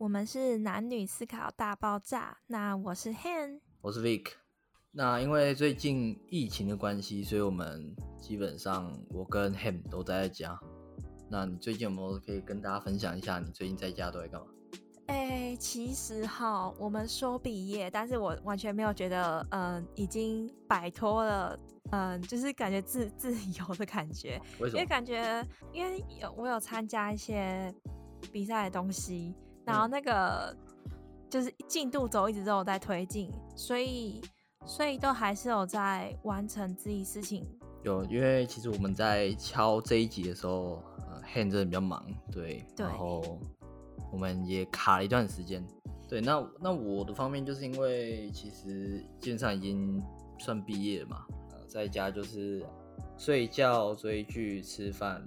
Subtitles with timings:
[0.00, 2.34] 我们是男女思考大爆炸。
[2.46, 4.28] 那我是 Han，我是 Vic。
[4.92, 10.58] 那因为最近疫情的关系，所以我们基本上我跟 Han 都待在家。
[11.28, 14.46] 那你最近有没有可以跟大家分享一下，你最近在家都在干嘛？
[15.08, 21.60] 哎，其实哈，我们说毕业，但是我完全没有觉得，嗯，已经摆脱了，
[21.92, 24.40] 嗯，就是感觉自自由的感觉。
[24.60, 24.78] 为什么？
[24.78, 27.70] 因为感觉，因为有我有参加一些
[28.32, 29.34] 比赛的东西，
[29.70, 30.54] 然后那个
[31.28, 34.20] 就是进度轴一直都有在推进，所以
[34.66, 37.46] 所以都还是有在完成自己事情。
[37.82, 40.82] 有，因为其实我们在敲这一集的时候。
[41.32, 43.38] Hand 真的比较忙，对，然后
[44.10, 45.64] 我们也卡了一段时间，
[46.08, 50.02] 对，那那我的方面就是因为其实基本上已经
[50.40, 51.24] 算毕业了嘛，
[51.68, 52.66] 在家就是
[53.16, 55.24] 睡觉、追剧、吃饭，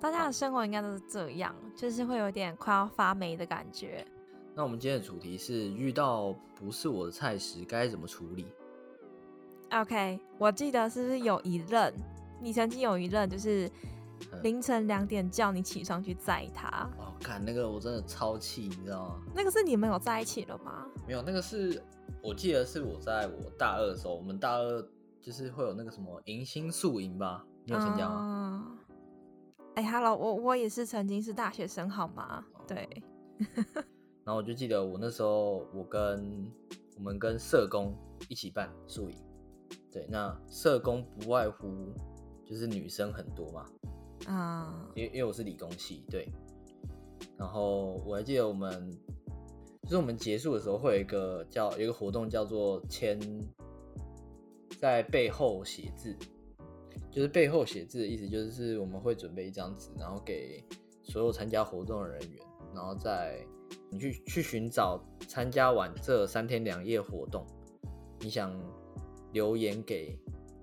[0.00, 4.06] 大家的生活应该都是这样，就是会有点快要发霉的感觉。
[4.54, 8.46] 那我们今天的主题是遇到不是我的菜时该怎么处理
[9.70, 11.92] ？OK，我记得是不是有一任，
[12.40, 13.70] 你曾经有一任就是。
[14.42, 19.22] 凌晨两点叫你起床去载他哦，看那个我真的超气，你知道吗？
[19.32, 20.84] 那个是你们有在一起了吗？
[21.06, 21.80] 没有，那个是
[22.20, 24.84] 我记得是我在我大二的时候，我们大二
[25.22, 27.46] 就是会有那个什么迎新宿营吧？
[27.64, 28.76] 你有参加吗？
[29.78, 32.44] 哎，Hello，我我也是曾经是大学生，好吗？
[32.66, 32.88] 对。
[34.26, 36.50] 然后我就记得我那时候我跟
[36.96, 37.94] 我们跟社工
[38.28, 39.16] 一起办宿营，
[39.92, 41.94] 对，那社工不外乎
[42.44, 43.66] 就是女生很多嘛。
[44.26, 46.28] 啊，因为因为我是理工系，对，
[47.36, 48.90] 然后我还记得我们，
[49.84, 53.16] 就是我们结束的时候会有一个叫有一个活动叫做签，
[54.80, 56.18] 在背后写字，
[57.10, 60.62] 就是背后写字的意思就是我们会准备一张纸，然后给
[61.02, 63.44] 所有参加活动的人员，然后在
[63.90, 67.46] 你去去寻找参加完这三天两夜活动，
[68.20, 68.54] 你想
[69.32, 70.18] 留言给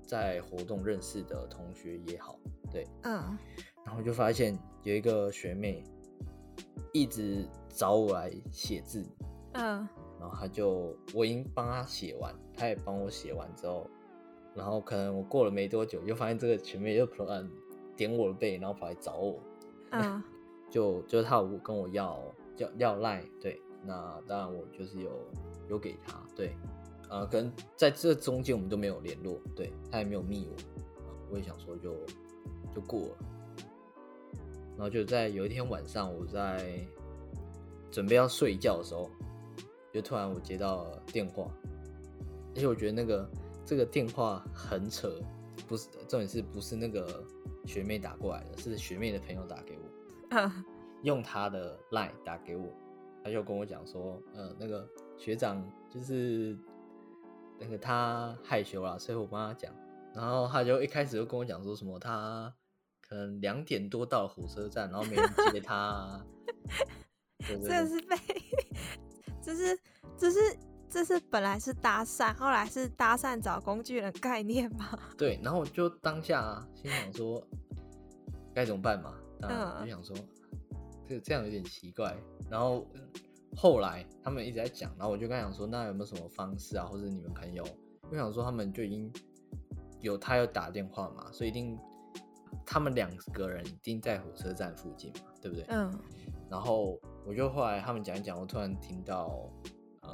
[0.05, 2.39] 在活动认识的同学也好。
[2.71, 3.37] 对，嗯，
[3.85, 5.83] 然后就发现有一个学妹
[6.93, 9.03] 一直找我来写字，
[9.53, 9.87] 嗯，
[10.19, 13.89] 然后她就我已经帮她写完，她也帮我写完之后，
[14.55, 17.47] 然后可能我过了没多久，又发现这个前面又突然
[17.95, 19.39] 点我的背，然后跑来找我，
[19.91, 20.23] 嗯，
[20.71, 22.19] 就就他有跟我要
[22.57, 25.11] 要要赖，对，那当然我就是有
[25.69, 26.55] 有给他，对，
[27.09, 30.55] 呃，可能在这中间我们都没有联络，对他也没有密我，
[31.31, 31.95] 我也想说就。
[32.73, 33.15] 就过了，
[34.75, 36.85] 然后就在有一天晚上，我在
[37.89, 39.09] 准备要睡觉的时候，
[39.93, 41.49] 就突然我接到电话，
[42.53, 43.25] 而且我觉得那个
[43.65, 45.19] 这个电话很扯，
[45.67, 47.23] 不是重点是不是那个
[47.65, 50.51] 学妹打过来的，是学妹的朋友打给我，
[51.03, 52.67] 用她的 line 打给我，
[53.23, 54.87] 他就跟我讲说，呃，那个
[55.17, 56.57] 学长就是
[57.59, 59.73] 那个他害羞了，所以我帮他讲，
[60.13, 62.53] 然后他就一开始就跟我讲说什么他。
[63.07, 66.25] 可能两点多到火车站，然后没人接他。
[67.37, 68.17] 这是被，
[69.43, 69.79] 这是
[70.17, 70.39] 这是
[70.95, 74.97] 这是本来是搭讪，后来是搭讪找工具人概念吗？
[75.17, 77.45] 对，然后我就当下心想说
[78.53, 79.13] 该怎么办嘛？
[79.41, 80.15] 嗯，就想说
[81.05, 82.15] 这这样有点奇怪。
[82.49, 82.87] 然后
[83.57, 87.61] 后来他们一直在讲，然后我就跟他讲说，那有没有什么方式啊，或者你们朋友？
[88.09, 89.11] 我想说他们就已经
[89.99, 91.77] 有他有打电话嘛，所以一定。
[92.65, 95.65] 他们两个人一定在火车站附近嘛，对不对？
[95.67, 95.91] 嗯。
[96.49, 99.51] 然后我就后来他们讲一讲，我突然听到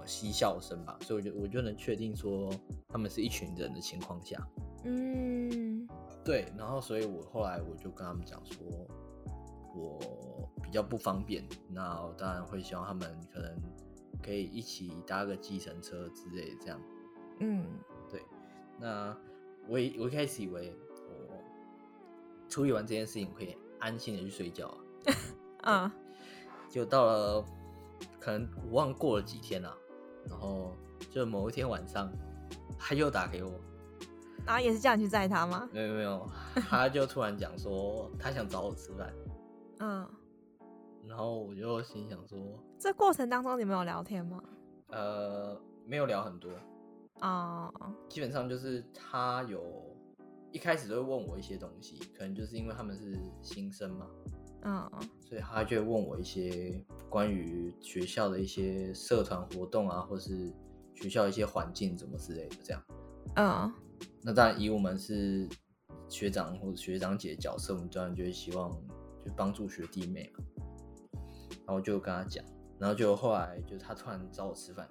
[0.01, 2.49] 呃嬉笑声吧，所以我就我就能确定说
[2.89, 4.37] 他们是一群人的情况下，
[4.83, 5.87] 嗯，
[6.23, 6.51] 对。
[6.57, 8.65] 然后所以我后来我就跟他们讲说，
[9.75, 9.99] 我
[10.61, 13.55] 比较不方便，那我当然会希望他们可能
[14.21, 16.81] 可以一起搭个计程车之类这样。
[17.39, 17.65] 嗯，
[18.09, 18.21] 对。
[18.79, 19.15] 那
[19.67, 20.73] 我我一开始以为
[21.07, 21.37] 我。
[22.49, 24.67] 处理完这件事情，可以安心的去睡觉
[25.61, 25.85] 啊。
[25.87, 25.91] 嗯，
[26.69, 27.45] 就到了，
[28.19, 29.73] 可能我忘过了几天了，
[30.29, 30.75] 然后
[31.09, 32.11] 就某一天晚上，
[32.77, 33.51] 他又打给我，
[34.45, 35.69] 然后也是叫你去载他吗？
[35.71, 36.29] 没有没有，
[36.69, 39.13] 他就突然讲说他想找我吃饭。
[39.79, 40.07] 嗯，
[41.07, 42.37] 然后我就心想说，
[42.79, 44.41] 这过程当中你们有聊天吗？
[44.89, 46.49] 呃，没有聊很多
[47.19, 47.71] 啊，
[48.09, 49.61] 基本上就是他有。
[50.53, 54.05] 一开始都会问我一些东西，可能就是因为他们是新生嘛，
[54.63, 60.53] 嗯，所以他就会问我一些关于学校的一些社团活动啊，或是
[60.93, 62.83] 学校一些环境怎么之类的这样，
[63.35, 63.73] 嗯，
[64.21, 65.49] 那当然以我们是
[66.07, 68.71] 学长或者学长姐的角色，我们当然就会希望
[69.25, 70.43] 就帮助学弟妹嘛，
[71.65, 72.45] 然后就跟他讲，
[72.77, 74.87] 然后就后来就他突然找我吃饭，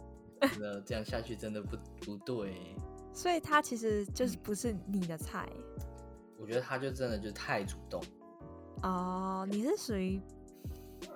[0.58, 2.56] 那这样下去真的不不对。
[3.14, 5.46] 所以他其实就是不是你的菜。
[6.38, 8.02] 我觉得他就真的就太主动。
[8.82, 10.20] 哦，你是属于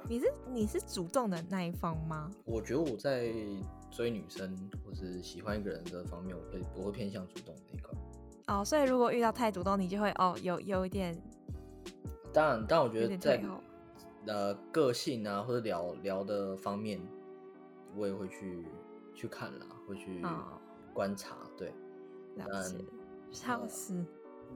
[0.08, 2.30] 你是你是主动的那一方吗？
[2.44, 3.32] 我觉得我在
[3.90, 7.90] 追女生或是喜欢一个人这方面，我会不会偏向主动那一块。
[8.48, 11.16] 哦，所以如果遇到太主动，你就会哦有有一点。
[12.32, 13.42] 当然，但我觉得在
[14.26, 17.00] 呃个性啊或者聊聊的方面，
[17.96, 18.64] 我也会去
[19.14, 20.22] 去看啦，会去
[20.92, 21.36] 观察。
[21.56, 21.72] 对，
[22.36, 22.84] 了解，
[23.32, 24.04] 笑死。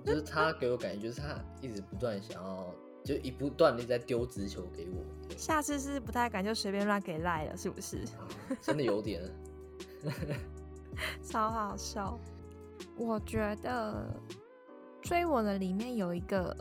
[0.05, 2.73] 就是他给我感觉，就是他一直不断想要，
[3.05, 5.03] 就一不断的在丢直球给我。
[5.37, 8.05] 下次是不太敢就随便乱给赖了，是不是？
[8.61, 9.23] 真的有点，
[11.23, 12.19] 超好笑。
[12.97, 14.07] 我觉得
[15.01, 16.55] 追我的里面有一个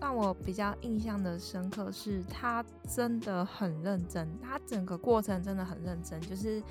[0.00, 6.20] 让我比较印象的深刻，是他真的很认真，他整个过程真的很认真。
[6.20, 6.62] 就是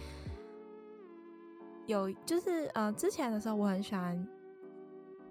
[1.85, 4.27] 有，就是呃，之前的时候我很喜欢。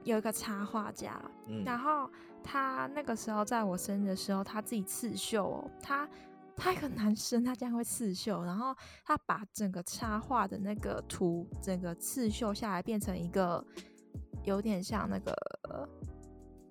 [0.03, 1.21] 有一个插画家，
[1.63, 2.11] 然后
[2.43, 6.09] 他那个时候在我生日的时候，他自己刺绣哦，他
[6.57, 13.65] 他一个男生，他竟然会刺绣，然后他把整个插画的那个图，整个刺绣下来，变成一个
[14.45, 15.89] 有点像那个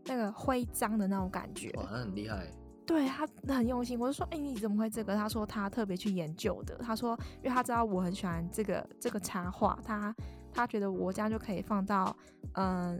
[0.05, 2.51] 那个徽章的那种感觉，哇，很厉害，
[2.85, 3.99] 对他很用心。
[3.99, 5.15] 我就说，哎，你怎么会这个？
[5.15, 10.15] 他说他特别去研究的，他说，因为他知道我很喜欢这个这个插画，他。
[10.51, 12.13] 他觉得我这样就可以放到
[12.53, 12.99] 嗯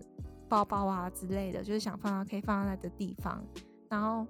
[0.49, 3.41] 包包啊之类的，就是想放到可以放在的地方，
[3.89, 4.25] 然后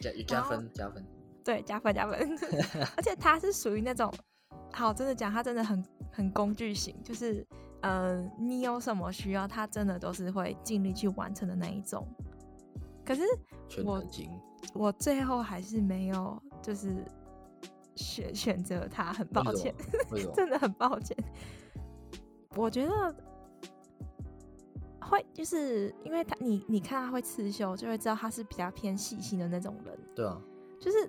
[0.00, 1.06] 加加分加分，
[1.44, 2.18] 对加分加分，
[2.96, 4.12] 而且他是属于那种
[4.72, 7.46] 好真的讲，他真的很很工具型，就是
[7.82, 12.06] 嗯你有什么需要，他真的都是会尽力去完成的那一种。
[13.04, 13.22] 可是
[13.84, 14.02] 我
[14.74, 17.04] 我最后还是没有就是
[17.94, 19.72] 选选择他，很抱歉，
[20.34, 21.16] 真的很抱歉。
[22.56, 23.14] 我觉得
[25.08, 29.98] 会，就是因为他，你你看他会刺绣，就会知道他是比较偏细心的那种人。
[30.14, 30.40] 对啊，
[30.80, 31.08] 就是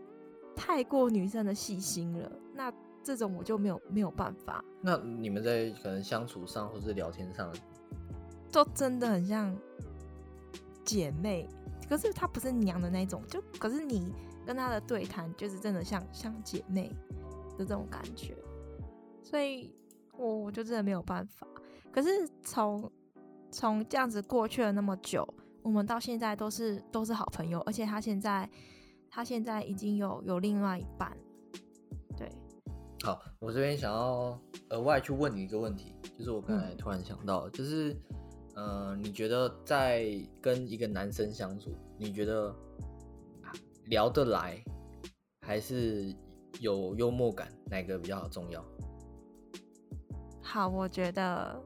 [0.56, 2.32] 太过女生的细心了。
[2.54, 2.72] 那
[3.04, 4.64] 这种我就没有没有办法。
[4.82, 7.52] 那你们在可能相处上或是聊天上，
[8.52, 9.56] 就真的很像
[10.84, 11.48] 姐妹。
[11.90, 14.14] 可是她不是娘的那种，就可是你
[14.46, 16.90] 跟她的对谈，就是真的像像姐妹
[17.58, 18.38] 的这种感觉，
[19.22, 19.74] 所以。
[20.20, 21.46] 我我就真的没有办法，
[21.92, 22.92] 可是从
[23.52, 25.28] 从这样子过去了那么久，
[25.62, 28.50] 我们到现在都是都是好朋友，而且他现在
[29.10, 31.16] 他现在已经有有另外一半，
[32.18, 32.30] 对。
[33.04, 34.40] 好，我这边想要
[34.70, 37.96] 额外去问你一个问题，就是我刚才突然想到，就是
[38.56, 40.10] 呃，你觉得在
[40.42, 42.54] 跟一个男生相处，你觉得
[43.86, 44.62] 聊得来
[45.42, 46.14] 还是
[46.60, 48.66] 有幽默感，哪个比较重要？
[50.42, 51.62] 好，我觉得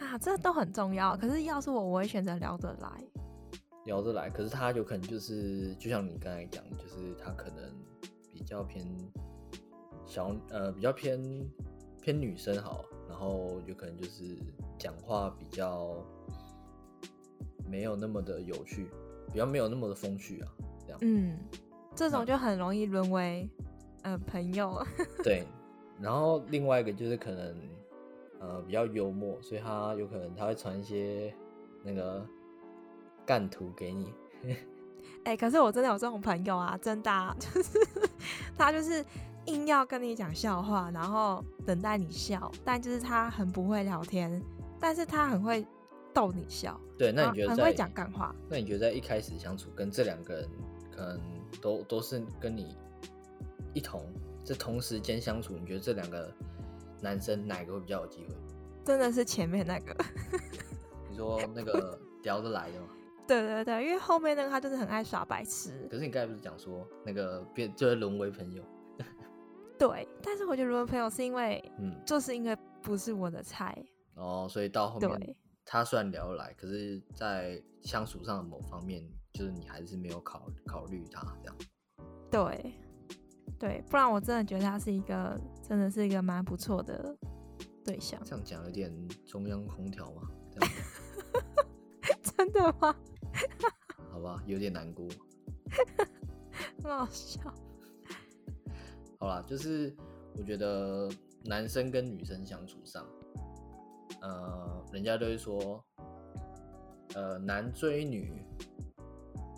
[0.00, 1.16] 啊，这都很重要。
[1.16, 2.90] 可是要是我，我会选择聊得来，
[3.84, 4.28] 聊得来。
[4.28, 7.64] 可是他有可能就是，就像你刚才讲，就是他可能
[8.32, 8.86] 比较偏
[10.04, 11.20] 小，呃，比较偏
[12.00, 14.36] 偏女生好，然后有可能就是
[14.78, 16.04] 讲话比较
[17.68, 18.88] 没有那么的有趣，
[19.32, 20.48] 比较没有那么的风趣啊，
[20.84, 20.98] 这样。
[21.02, 21.38] 嗯，
[21.94, 23.48] 这种就很容易沦为
[24.02, 24.84] 呃朋友。
[25.24, 25.46] 对。
[25.98, 27.56] 然后另外一个就是可能，
[28.40, 31.34] 呃，比较幽默，所以他有可能他会传一些
[31.82, 32.26] 那个
[33.24, 34.12] 干图给你。
[35.24, 37.78] 哎，可是我真的有这种朋友啊，真的， 就是
[38.56, 39.04] 他就是
[39.46, 44.40] 硬要跟你讲笑话，然后等待你笑，但就是他很不会聊天，
[44.78, 45.66] 但是他很会
[46.14, 46.78] 逗你笑。
[46.96, 48.34] 对，那你觉得很会讲干话？
[48.48, 50.50] 那你觉得在一开始相处跟这两个人，
[50.94, 51.20] 可能
[51.60, 52.76] 都都是跟你
[53.74, 54.04] 一同。
[54.44, 56.32] 这同时间相处，你觉得这两个
[57.00, 58.34] 男生哪个会比较有机会？
[58.84, 59.96] 真的是前面那个。
[61.10, 62.88] 你说那个 聊得来的吗？
[63.26, 65.88] 对对对，因为后面那个他就是很爱耍白痴。
[65.90, 68.62] 可是你刚才不是讲说那个变就会沦为朋友？
[69.78, 73.76] 对，但是我觉得沦为朋友是因为，嗯，就是因为不是我的菜。
[74.14, 81.56] 哦，所以到后面他虽然聊得来，可是在相处上的某方面，就是你还是没有考考虑他这样。
[82.30, 82.72] 对。
[83.58, 87.16] 对，不然我真的觉得他是一个，真的是一个蛮不错的
[87.84, 88.20] 对象。
[88.24, 88.92] 这样讲有点
[89.24, 90.22] 中央空调吗？
[92.22, 92.94] 真的吗？
[94.12, 95.06] 好吧，有点难过。
[96.82, 97.40] 很好笑。
[99.18, 99.94] 好啦，就是
[100.36, 101.10] 我觉得
[101.44, 103.06] 男生跟女生相处上，
[104.20, 105.82] 呃，人家都会说，
[107.14, 108.44] 呃，男追女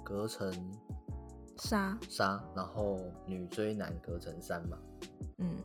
[0.05, 0.51] 隔层
[1.59, 4.79] 杀，杀，然后女追男隔层山嘛。
[5.39, 5.57] 嗯，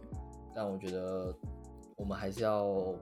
[0.54, 1.34] 但我觉得
[1.96, 2.96] 我们还是要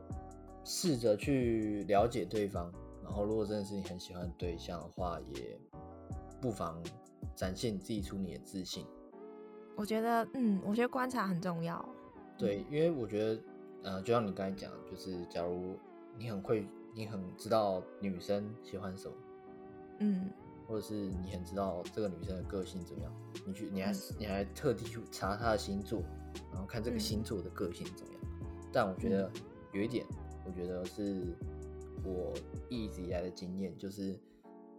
[0.63, 2.71] 试着去了解对方，
[3.03, 5.59] 然后如果真的是你很喜欢的对象的话，也
[6.39, 6.81] 不妨
[7.35, 8.85] 展现自己出你的自信。
[9.75, 11.83] 我觉得，嗯，我觉得观察很重要。
[12.37, 13.41] 对，因为我觉得，
[13.83, 15.77] 呃，就像你刚才讲，就是假如
[16.17, 19.13] 你很会，你很知道女生喜欢什么，
[19.99, 20.29] 嗯，
[20.71, 23.13] 或者是你很知道这个女生的个性怎么样，
[23.45, 26.01] 你去，你还嗯你还特地去查她的星座，
[26.49, 28.21] 然后看这个嗯星座的个性怎么样。
[28.71, 29.29] 但我觉得
[29.73, 30.05] 有一点，
[30.45, 31.35] 我觉得是
[32.05, 32.33] 我
[32.69, 34.17] 一直以来的经验，就是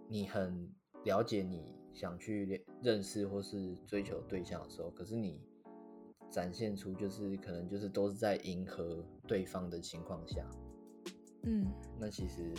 [0.09, 0.67] 你很
[1.05, 5.39] 了解你想去认识或是追求对象的时候，可是你
[6.31, 10.49] 展现出就是可能就是都是在迎合对方的情况下，
[11.43, 11.67] 嗯，
[12.01, 12.51] 那其实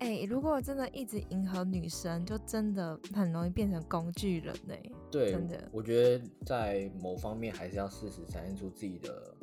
[0.00, 4.74] 哎、如果真的一直迎合女生，就真的很容易变成工具人呢、
[5.10, 9.34] 对真的我觉得在某方面还是要适时展现出自己的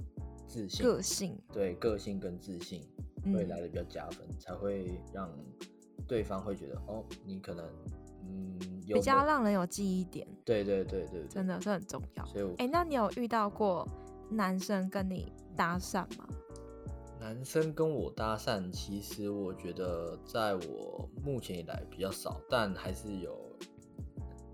[0.47, 2.81] 自信，个性，对个性跟自信
[3.23, 5.29] 嗯会来的比较加分，才会让
[6.07, 7.65] 对方会觉得哦，你可能
[8.23, 12.25] 嗯有比较让人有记忆点，对对对对对，真的是很重要。
[12.25, 13.87] 所以我哎、那你有遇到过
[14.29, 16.27] 男生跟你搭讪吗？
[17.19, 23.37] 男生跟我搭讪，其实我觉得在我目前以来比较少，但还是有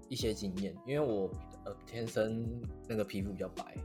[0.10, 1.29] 一些经验，因为我
[1.65, 2.46] 呃天生
[2.88, 3.77] 那个皮肤比较白，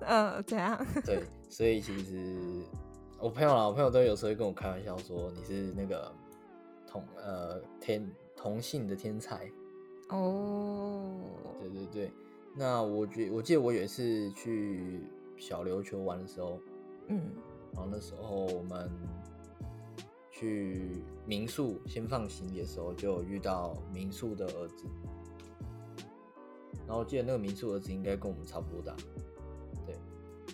[0.00, 0.86] 呃，怎样？
[1.04, 2.62] 对，所以其实
[3.18, 6.12] 我朋友啦，我朋友都有时候会跟我开玩笑说你是那个
[6.86, 8.06] 同呃天
[8.36, 9.50] 同性的天才，
[10.10, 11.14] 哦，
[11.60, 12.12] 对对对。
[12.56, 15.00] 那我觉我记得我有一次去
[15.36, 16.60] 小琉球玩的时候，
[17.08, 17.30] 嗯
[17.74, 18.88] 然后那时候我们
[20.30, 24.86] 去民宿先放行李的时候，就有遇到民宿的儿子。
[26.86, 28.94] 然后我记得那个民宿儿子应该跟我们差不多大，
[29.86, 29.96] 对。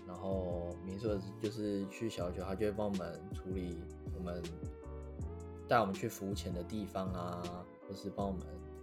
[0.06, 3.76] 然后民宿儿子就是去小酒，他就会帮我们处理
[4.16, 4.42] 我们
[5.68, 7.42] 带我们去浮潜的地方啊，
[7.86, 8.40] 或是帮我们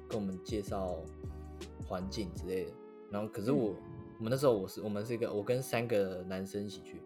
[0.08, 1.00] 跟我们介绍
[1.88, 2.72] 环境之类的。
[3.10, 3.74] 然后可是我、
[4.20, 7.02] 我们那时候我是我们是一个我跟三个男生一起去，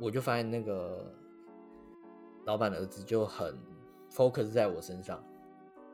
[0.00, 1.14] 我就发现那个
[2.46, 3.56] 老板的儿子就很
[4.10, 5.22] focus 在我身上，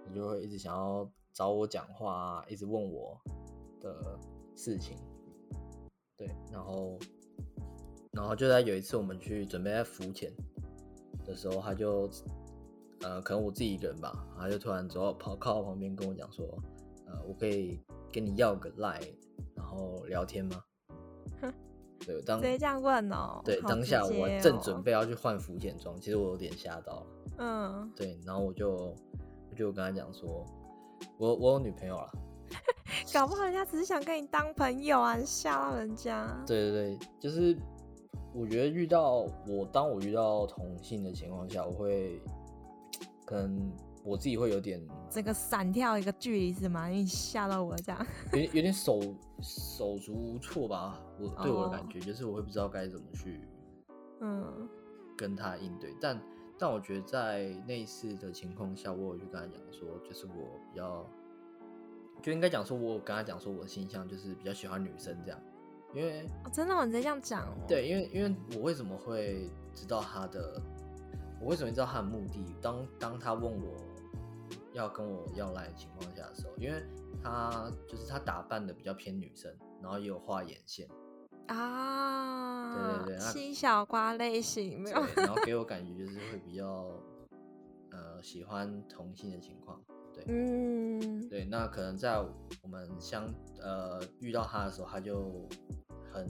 [0.08, 3.20] 你就会一直想要找我讲话，一直问我
[3.80, 4.18] 的
[4.54, 4.96] 事情。
[6.16, 6.98] 对，然后，
[8.12, 10.32] 然后就在有一次我们去准备在浮潜
[11.24, 12.10] 的时候，他就，
[13.00, 16.46] 呃，可能我自己一个人吧，他就突然走到跑靠我旁边跟我讲说，
[17.06, 17.80] 呃，我可以
[18.12, 19.14] 跟你要个 line，
[19.54, 20.62] 然后聊天吗？
[22.06, 27.06] 对，当直接这样问哦、对，当下我正哦准备要去换福建装，其实我有点吓到了。
[27.38, 28.94] 嗯，对，然后我就
[29.50, 30.44] 我就跟他讲说，
[31.18, 32.10] 我我有女朋友了。
[33.14, 36.26] 搞不好人家只是想跟你当朋友啊，你吓到人家。
[36.46, 37.56] 对对对，就是
[38.34, 42.20] 我觉得遇到我当我遇到同性的情况下，我会
[43.24, 46.86] 可能我自己会有点这个闪跳一个距离是吗？
[46.86, 48.06] 你吓到我这样。
[48.32, 49.00] 有点有点手
[49.40, 51.00] 手足无措吧。
[51.18, 53.46] 我对我的感哦觉就是我会不知道该怎么去
[54.20, 54.68] 嗯
[55.16, 56.20] 跟他应对，但
[56.58, 61.06] 但我觉得在类似的情况下，我有去跟他讲说，就是我比较
[62.22, 65.40] 就应该讲说，我有跟他讲说我的倾向就是比较喜欢女生这样，
[65.94, 70.60] 因为哦真的、哦，你直接这样讲哦。，对，因为因为我为什么会知道他的，
[71.40, 72.44] 我为什么知道他的目的？
[72.60, 73.74] 当当他问我
[74.72, 76.82] 要跟我要来的情况下的时候，因为
[77.22, 80.88] 他就是他打扮的比较偏女生，然后也有画眼线，
[81.48, 85.02] 啊，对对对那七小瓜类型没有。
[85.16, 86.90] 然后给我感觉就是会比较
[87.90, 89.82] 呃喜欢同性的情况，
[90.14, 90.24] 对。
[90.28, 93.26] 嗯，对，那可能在我们相
[93.60, 95.48] 呃遇到他的时候，他就
[96.12, 96.28] 很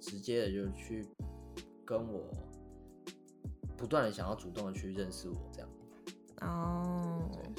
[0.00, 1.06] 直接的就去
[1.84, 2.30] 跟我
[3.76, 5.68] 不断的想要主动的去认识我这样。
[6.42, 6.95] 哦，对，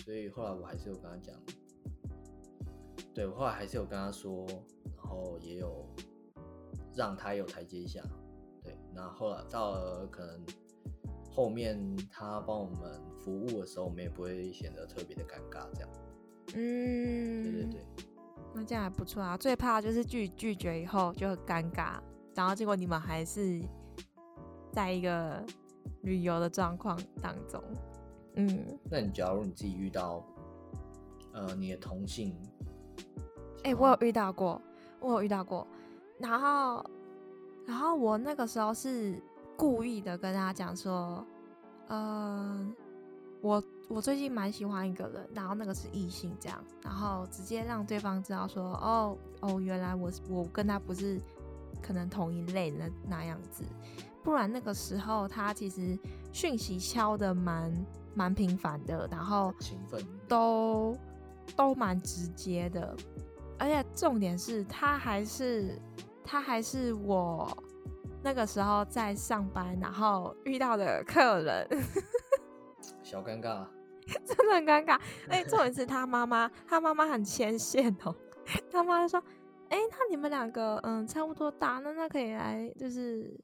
[0.07, 1.35] 所以后来我还是有跟他讲，
[3.13, 4.47] 对我后来还是有跟他说，
[4.95, 5.85] 然后也有
[6.95, 8.01] 让他有台阶下。
[8.63, 10.45] 对，那后来到了可能
[11.29, 11.77] 后面
[12.09, 15.89] 他帮我们服务的时候，我们也不会显得特别的尴尬这样。
[16.55, 17.81] 嗯，对对对。
[18.55, 19.35] 那这样还不错啊。
[19.35, 21.99] 最怕就是拒拒绝以后就很尴尬，
[22.33, 23.61] 然后结果你们还是
[24.71, 25.45] 在一个
[26.03, 27.61] 旅游的状况当中。
[28.37, 30.23] 嗯，那你假如你自己遇到，
[31.33, 32.35] 呃，你的同性，
[33.63, 34.61] 哎、我有遇到过，
[34.99, 35.65] 我有遇到过，
[36.19, 36.85] 然后，
[37.65, 39.19] 然后我那个时候是
[39.55, 41.25] 故意的跟他讲说，
[41.87, 42.73] 呃，
[43.41, 51.19] 我我最近蛮喜欢一个人，然后那个是异性这样，然后直接让对方知道说，哦哦，原来我我跟他不是
[51.81, 53.63] 可能同一类的那样子，
[54.23, 55.97] 不然那个时候他其实
[56.31, 57.73] 讯息敲的蛮
[58.17, 60.97] 蛮频繁的，然后勤奋都
[61.55, 62.95] 都蛮直接的，
[63.59, 65.79] 而且重点是他还是
[66.23, 67.47] 他还是我
[68.23, 71.67] 那个时候在上班，然后遇到的客人。
[73.03, 73.65] 小尴尬，
[74.25, 74.99] 真的很尴尬。
[75.29, 78.13] 哎，重点是他妈妈，他妈妈很牵线哦。
[78.71, 79.21] 他妈说
[79.69, 83.39] ：“哎，那你们两个嗯差不多大，那那可以来就是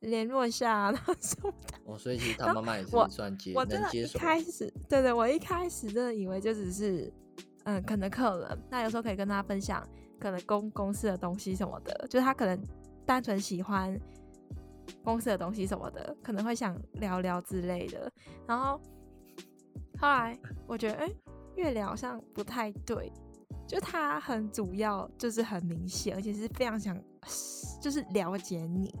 [0.00, 7.12] 联络一下， 那什么的。”哦，所以其实他妈妈也是算接我真的一开始，对对，我一开始真的以为就只是
[7.64, 9.86] 嗯可能客人，那有时候可以跟他分享
[10.18, 12.60] 可能公公司的东西什么的，就是他可能
[13.06, 13.98] 单纯喜欢。
[15.04, 18.10] 公司的东西什么的，可能会想聊聊之类的。
[18.44, 18.78] 然后
[20.00, 21.08] 后来我觉得，哎，
[21.54, 23.10] 越聊好像不太对。
[23.68, 27.00] 就他很主要，就是很明显，而且是非常想
[27.80, 28.92] 就是了解你。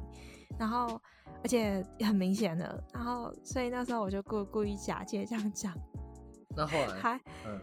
[0.58, 1.00] 然后
[1.42, 2.84] 而且很明显的。
[2.92, 5.74] 然后所以那时候我就故故意假借这样讲。
[6.56, 7.60] 那后来还嗯，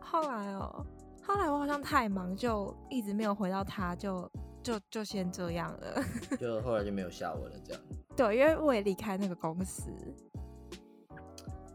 [0.00, 0.86] 后来哦，
[1.22, 4.30] 后来我好像太忙，就一直没有回到他，就。
[4.64, 6.02] 就就先这样了，
[6.40, 7.82] 就 后来就没有下文了，这样。
[8.16, 9.90] 对，因为我也离开那个公司。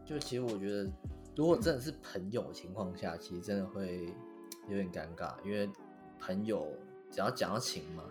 [0.04, 0.90] 就其实我觉得，
[1.36, 4.12] 如果真的是朋友情况下，其实真的会
[4.66, 5.70] 有点尴尬，因为
[6.18, 6.66] 朋友
[7.12, 8.02] 只要讲到情嘛，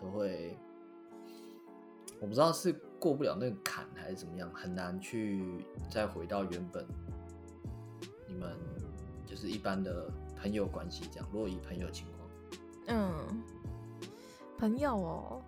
[0.00, 0.58] 都会，
[2.20, 6.86] 我不知道是过不了那个坎还是怎么样，很难去再回到原本
[8.26, 8.56] 你们
[9.26, 11.28] 就是一般的朋友关系这样。
[11.32, 12.28] 如果以朋友情况，
[12.88, 13.42] 嗯。
[14.56, 15.42] 朋友哦，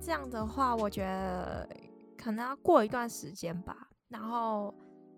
[0.00, 1.68] 这样的话，我觉得
[2.16, 4.72] 可能要过一段时间吧，然后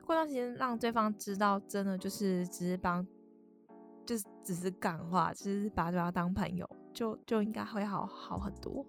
[0.05, 3.07] 过段时间让对方知道，真的就是只是帮，
[4.05, 8.85] 就是只是感化，只是把对方当朋友，就就应该会好好很多。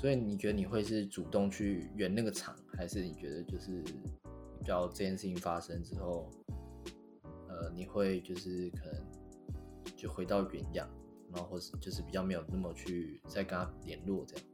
[0.00, 6.30] 所以你觉得你会是主动去圆那个场，还是你觉得就是比较这件事情发生之后，
[7.48, 9.04] 呃，你会就是可能
[9.96, 10.88] 就回到原样？
[11.32, 14.44] 然后或是就是比较没有那么去再跟他联络这样。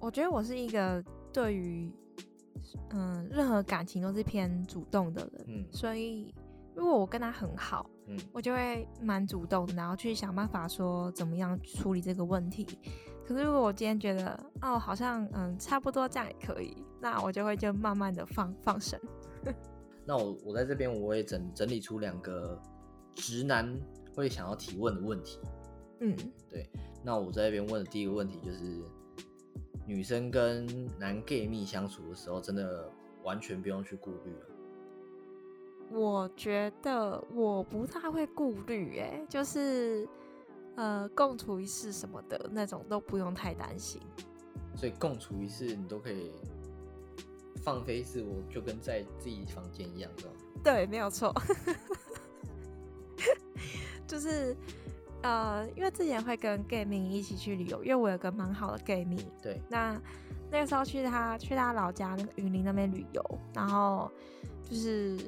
[0.00, 1.92] 我觉得我是一个对于
[2.88, 6.34] 嗯任何感情都是偏主动的人，嗯，所以
[6.74, 12.66] 如果我跟他很好，嗯，我就会蛮主动的，然后去想办法说怎么样处理这个问题。
[13.30, 18.98] 可是如果我今天觉得哦好像嗯差不多这样也可以，那我就会就慢慢的放放生。
[20.04, 22.60] 那我我在这边我也整整理出两个
[23.14, 23.72] 直男
[24.16, 25.38] 会想要提问的问题。
[26.00, 26.16] 嗯，
[26.48, 26.68] 对。
[27.04, 28.82] 那我在这边问的第一个问题就是，
[29.86, 30.66] 女生跟
[30.98, 32.90] 男 gay 蜜相处的时候，真的
[33.22, 34.46] 完全不用去顾虑了。
[35.92, 40.08] 我觉得我不太会顾虑，哎，就是
[40.76, 44.00] 呃，共处一室什么的那种都不用太担心。
[44.76, 46.30] 所以共处一室你都可以
[47.62, 50.32] 放飞自我，就跟在自己房间一样，是吧？
[50.62, 51.34] 对，没有错。
[54.06, 54.56] 就是。
[55.22, 59.22] 呃，因为之前会跟 gay 蜜一起去旅游，因为我有个蛮好的 gay 蜜。
[59.42, 59.60] 对。
[59.68, 60.00] 那
[60.50, 64.10] 那个时候去他去他老家那个云林那边旅游，然后
[64.64, 65.18] 就是，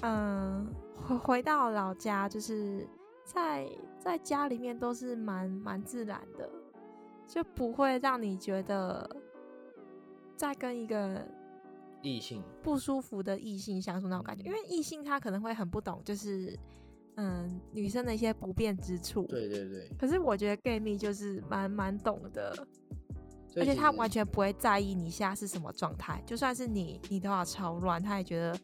[0.00, 2.88] 嗯，回回到老家，就是
[3.28, 6.50] 在在家里面都是蛮蛮自然的，
[7.26, 9.08] 就不会让你觉得
[10.34, 11.22] 在跟一个
[12.02, 16.58] 异性不舒服的异性相处那种感觉，因为异性他可能会很不懂，就是。
[17.20, 19.24] 嗯，女生的一些不便之处。
[19.24, 19.90] 对对对。
[19.98, 22.54] 可是我觉得 gay 蜜就是蛮蛮懂的，
[23.56, 28.56] 而且他完全不会在意你现在是什么状态，就算是你你头发超乱，他也觉得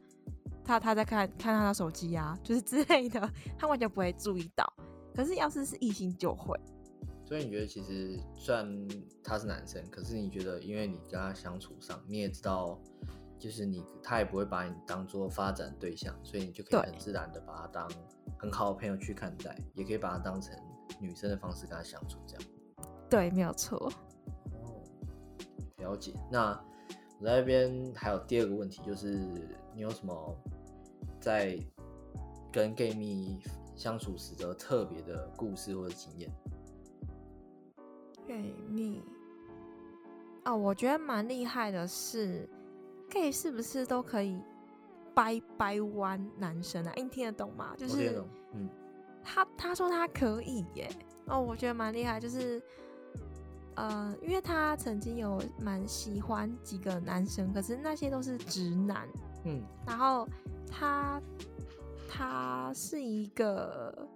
[0.64, 4.64] 他他在看看他的手机啊，就是之类的， 他完全不会注意到。
[5.14, 6.58] 可是要是是异性就会。
[7.24, 8.88] 所以你觉得其实虽然
[9.22, 12.78] 他是男生，可是你觉得因为你跟他相处上，你也知道，
[13.38, 17.88] 就是你他也不会把你当做发展对象，所以你就可以很自然的把他当。
[18.36, 20.54] 很好的朋友去看待，也可以把他当成
[21.00, 22.44] 女生的方式跟他相处，这样。
[23.08, 23.90] 对，没有错。
[24.52, 24.82] 哦，
[25.78, 26.12] 了解。
[26.30, 26.52] 那
[27.18, 29.16] 我在那边还有第二个问题，就是
[29.74, 30.36] 你有什么
[31.20, 31.58] 在
[32.52, 33.40] 跟 gay 蜜
[33.74, 36.30] 相处时的特别的故事或者经验
[38.26, 39.02] ？gay 蜜
[40.44, 42.48] 哦，我觉得蛮厉害的是
[43.08, 44.40] ，gay 是不是都可以？
[45.14, 47.72] 掰掰弯男生啊，你听得懂吗？
[47.78, 48.20] 就是，
[48.52, 48.68] 嗯，
[49.22, 50.90] 他他说他可以耶，
[51.26, 52.60] 哦，我觉得蛮厉害，就是，
[53.76, 59.08] 呃，因为他曾经有蛮喜欢几个男生，可是那些都是直男，
[59.44, 60.28] 嗯，然后
[60.70, 61.20] 他
[62.08, 64.08] 他是一个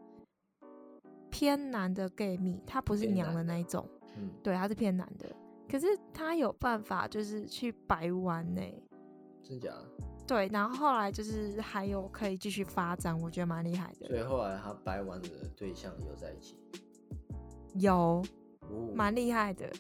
[1.31, 5.29] 偏男的 gay 蜜，他不是娘的的那一种，嗯，对，他是偏男的。
[5.71, 8.63] 可是他有办法，就是去白玩呢、
[9.43, 9.87] 真假的？
[10.27, 14.07] 对，然后后来就是还有可以继续发展，我觉得蛮厉害的。
[14.07, 16.57] 所以后来他掰弯的对象有在一起，
[17.75, 18.23] 有哦，
[18.95, 19.71] 蛮厉害的，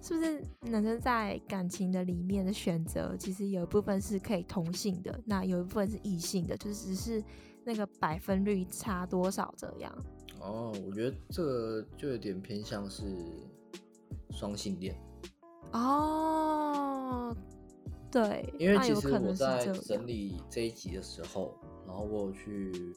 [0.00, 0.42] 是不是？
[0.62, 7.24] 男生在感情的里面的选择，其实有一部分是可以同性的，那有一部分是异性的，就是只是
[7.64, 10.04] 那个百分率差多少这样。
[10.40, 13.04] 哦，我觉得这个就有点偏向是
[14.30, 14.94] 双性恋，
[15.72, 17.34] 哦，
[18.08, 21.54] 对，因为其实我在整理这一集的时候，
[21.86, 22.94] 然后我有去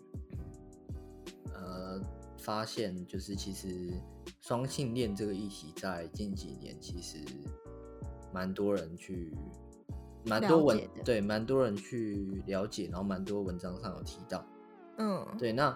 [1.53, 1.99] 呃
[2.37, 3.91] 发现，就是其实
[4.39, 7.17] 双性恋这个议题在近几年其实
[8.33, 9.35] 蛮多人去。
[10.23, 14.45] 蛮多文对，蛮多人去了解，然后蛮多文章上有提到。
[14.99, 15.75] 嗯，对，那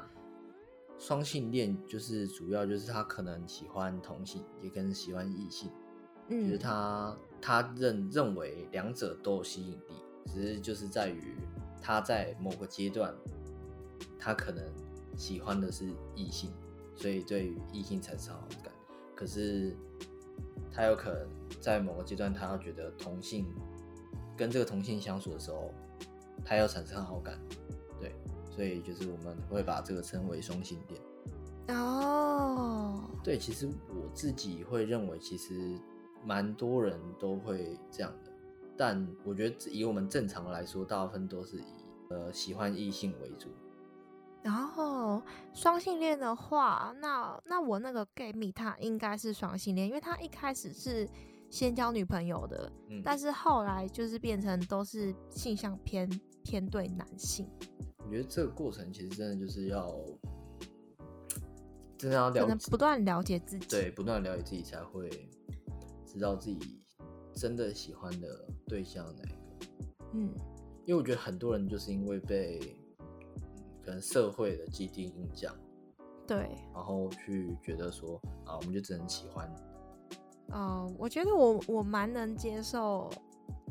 [1.00, 5.72] 双性恋就是主要就是他可能喜欢同性，也可能喜欢异性，
[6.28, 9.94] 嗯，就是他他认认为两者都有吸引力，
[10.28, 11.36] 只是就是在于
[11.82, 13.16] 他在某个阶段，
[14.20, 14.64] 他可能
[15.18, 16.52] 喜欢的是异性，
[16.96, 18.72] 所以对于异性产生好感，
[19.16, 19.76] 可是
[20.72, 21.28] 他有可能
[21.60, 23.46] 在某个阶段，他要觉得同性
[24.36, 25.74] 跟这个同性相处的时候，
[26.44, 27.40] 他要产生好感，
[28.00, 28.14] 对，
[28.50, 31.78] 所以就是我们会把这个称为双性恋。
[31.78, 35.80] 哦，对，其实我自己会认为，其实
[36.24, 38.32] 蛮多人都会这样的，
[38.78, 41.64] 但我觉得以我们正常来说，大部分都是以
[42.10, 43.50] 呃喜欢异性为主。
[44.46, 45.20] 然后
[45.56, 51.10] 双性恋的话，那那我那个 gay 蜜他应该是双性恋，因为他一开始是
[51.50, 56.08] 先交女朋友的，嗯，但是后来就是变成都是性向偏
[56.44, 57.50] 偏对男性，
[57.98, 60.00] 我觉得这个过程其实真的就是要，
[61.98, 63.66] 真的要了解，不断了解自己。
[63.68, 65.10] 对，不断了解自己，才会
[66.06, 66.84] 知道自己
[67.34, 69.68] 真的喜欢的对象哪一个。
[70.14, 70.30] 嗯，
[70.86, 72.85] 因为我觉得很多人就是因为被嗯
[73.86, 75.56] 可能社会的既定印象，
[76.26, 79.48] 对，然后去觉得说啊，我们就只能喜欢。
[80.50, 83.10] 呃，我觉得我我蛮能接受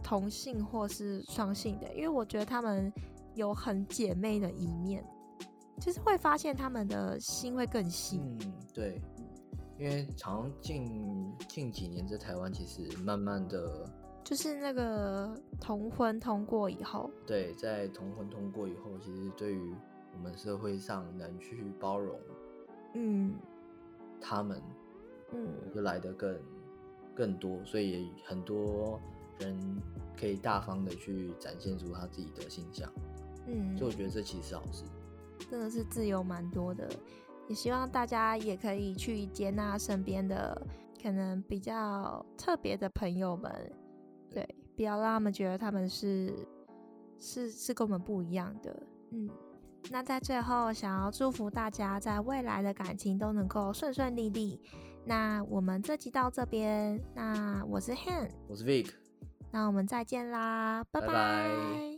[0.04, 2.92] 同性或是双性的，因为我觉得他们
[3.34, 5.04] 有很姐妹的一面，
[5.80, 8.20] 就是会发现他们的心会更细。
[8.22, 9.02] 嗯，对，
[9.78, 13.88] 因为常近近几年在台湾，其实慢慢的，
[14.22, 19.74] 就是那个同婚通过以后，对，在同婚通过以后，其实对于
[20.16, 22.18] 我们社会上能去包容
[22.94, 23.34] 嗯。
[24.20, 24.62] 他们，
[25.32, 26.38] 嗯，就来的更
[27.14, 28.98] 更多，所以也很多
[29.38, 29.54] 人
[30.18, 32.90] 可以大方的去展现出他自己的形象，
[33.46, 34.84] 嗯，所以我觉得这其实是好事。
[35.50, 36.88] 真的是自由蛮多的，
[37.48, 40.66] 也希望大家也可以去接纳身边的
[41.02, 43.52] 可能比较特别的朋友们，
[44.30, 46.32] 对，不要让他们觉得他们是
[47.18, 49.28] 是是跟我们不一样的，嗯。
[49.90, 54.60] 那在最后，想要祝福大家在未来的感情都能够顺顺利利。
[55.04, 58.90] 那我们这集到这边，那我是 Han，我是 Vic。
[59.52, 61.93] 那我们再见啦，拜拜拜